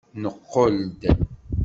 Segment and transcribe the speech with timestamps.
[0.21, 1.01] Neqqel-d.